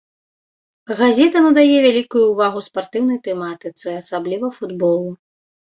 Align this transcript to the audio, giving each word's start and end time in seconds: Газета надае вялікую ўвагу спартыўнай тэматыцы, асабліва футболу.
Газета 1.01 1.37
надае 1.47 1.69
вялікую 1.87 2.25
ўвагу 2.31 2.65
спартыўнай 2.69 3.21
тэматыцы, 3.29 3.87
асабліва 4.01 4.53
футболу. 4.59 5.09